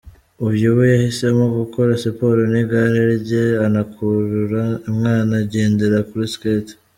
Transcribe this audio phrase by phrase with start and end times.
[0.47, 6.67] Uyu we yahisemo gukora Siporo n'igare rye anakurura umwana ugendera kuri Sket.